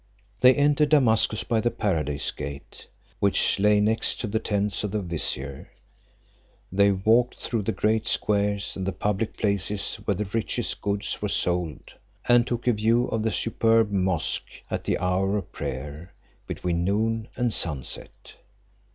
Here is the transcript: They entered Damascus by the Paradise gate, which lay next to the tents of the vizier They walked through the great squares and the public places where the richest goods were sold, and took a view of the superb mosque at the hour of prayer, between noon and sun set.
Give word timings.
They 0.39 0.55
entered 0.55 0.89
Damascus 0.89 1.43
by 1.43 1.61
the 1.61 1.69
Paradise 1.69 2.31
gate, 2.31 2.87
which 3.19 3.59
lay 3.59 3.79
next 3.79 4.19
to 4.21 4.27
the 4.27 4.39
tents 4.39 4.83
of 4.83 4.89
the 4.89 4.99
vizier 4.99 5.69
They 6.71 6.91
walked 6.91 7.35
through 7.37 7.61
the 7.61 7.71
great 7.71 8.07
squares 8.07 8.75
and 8.75 8.87
the 8.87 8.93
public 8.93 9.37
places 9.37 9.97
where 10.05 10.15
the 10.15 10.25
richest 10.25 10.81
goods 10.81 11.21
were 11.21 11.29
sold, 11.29 11.93
and 12.27 12.47
took 12.47 12.65
a 12.65 12.73
view 12.73 13.09
of 13.09 13.21
the 13.21 13.29
superb 13.31 13.91
mosque 13.91 14.49
at 14.71 14.85
the 14.85 14.97
hour 14.97 15.37
of 15.37 15.51
prayer, 15.51 16.15
between 16.47 16.83
noon 16.83 17.27
and 17.37 17.53
sun 17.53 17.83
set. 17.83 18.37